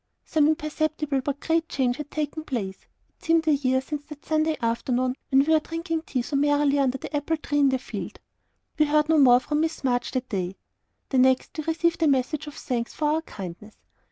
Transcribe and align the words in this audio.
Some 0.25 0.47
imperceptible 0.47 1.21
but 1.21 1.41
great 1.41 1.69
change 1.69 1.97
had 1.97 2.09
taken 2.09 2.43
place. 2.43 2.87
It 3.11 3.23
seemed 3.23 3.47
a 3.47 3.53
year 3.53 3.81
since 3.81 4.03
that 4.05 4.25
Saturday 4.25 4.57
afternoon, 4.59 5.15
when 5.29 5.45
we 5.45 5.53
were 5.53 5.59
drinking 5.59 6.01
tea 6.07 6.23
so 6.23 6.35
merrily 6.35 6.79
under 6.79 6.97
the 6.97 7.15
apple 7.15 7.37
tree 7.37 7.59
in 7.59 7.69
the 7.69 7.77
field. 7.77 8.19
We 8.79 8.87
heard 8.87 9.09
no 9.09 9.19
more 9.19 9.39
from 9.39 9.59
Miss 9.61 9.83
March 9.83 10.09
that 10.13 10.27
day. 10.29 10.55
The 11.09 11.19
next, 11.19 11.55
we 11.55 11.65
received 11.65 12.01
a 12.01 12.07
message 12.07 12.47
of 12.47 12.55
thanks 12.55 12.95
for 12.95 13.09
our 13.11 13.21
"kindness." 13.21 13.75